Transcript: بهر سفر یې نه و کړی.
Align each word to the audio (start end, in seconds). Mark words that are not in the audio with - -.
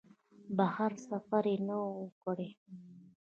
بهر 0.57 0.91
سفر 1.09 1.43
یې 1.51 1.57
نه 1.67 1.75
و 1.85 1.89
کړی. 2.23 2.49